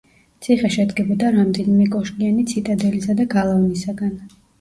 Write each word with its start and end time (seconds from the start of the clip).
ციხე 0.45 0.69
შედგებოდა 0.75 1.27
რამდენიმე 1.35 1.85
კოშკიანი 1.95 2.45
ციტადელისა 2.53 3.17
და 3.21 3.27
გალავნისაგან. 3.35 4.17